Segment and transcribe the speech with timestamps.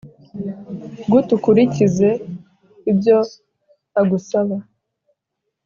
[1.11, 2.09] Gut ukurikize
[2.91, 3.17] ibyo
[4.01, 4.55] agusaba